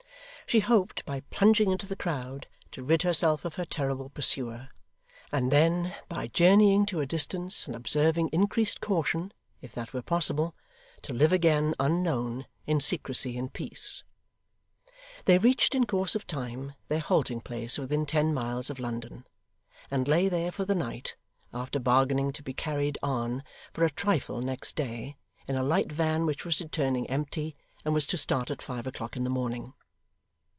She 0.47 0.59
hoped, 0.59 1.05
by 1.05 1.21
plunging 1.29 1.71
into 1.71 1.87
the 1.87 1.95
crowd, 1.95 2.45
to 2.73 2.83
rid 2.83 3.03
herself 3.03 3.45
of 3.45 3.55
her 3.55 3.63
terrible 3.63 4.09
pursuer, 4.09 4.67
and 5.31 5.49
then, 5.49 5.95
by 6.09 6.27
journeying 6.27 6.85
to 6.87 6.99
a 6.99 7.05
distance 7.05 7.67
and 7.67 7.73
observing 7.75 8.27
increased 8.33 8.81
caution, 8.81 9.31
if 9.61 9.71
that 9.71 9.93
were 9.93 10.01
possible, 10.01 10.53
to 11.03 11.13
live 11.13 11.31
again 11.31 11.73
unknown, 11.79 12.47
in 12.67 12.81
secrecy 12.81 13.37
and 13.37 13.53
peace. 13.53 14.03
They 15.23 15.37
reached, 15.37 15.73
in 15.73 15.85
course 15.85 16.15
of 16.15 16.27
time, 16.27 16.73
their 16.89 16.99
halting 16.99 17.39
place 17.39 17.77
within 17.77 18.05
ten 18.05 18.33
miles 18.33 18.69
of 18.69 18.77
London, 18.77 19.23
and 19.89 20.05
lay 20.05 20.27
there 20.27 20.51
for 20.51 20.65
the 20.65 20.75
night, 20.75 21.15
after 21.53 21.79
bargaining 21.79 22.33
to 22.33 22.43
be 22.43 22.53
carried 22.53 22.97
on 23.01 23.41
for 23.71 23.85
a 23.85 23.89
trifle 23.89 24.41
next 24.41 24.75
day, 24.75 25.15
in 25.47 25.55
a 25.55 25.63
light 25.63 25.93
van 25.93 26.25
which 26.25 26.43
was 26.43 26.59
returning 26.59 27.09
empty, 27.09 27.55
and 27.85 27.93
was 27.93 28.05
to 28.07 28.17
start 28.17 28.51
at 28.51 28.61
five 28.61 28.85
o'clock 28.85 29.15
in 29.15 29.23
the 29.23 29.29
morning. 29.29 29.73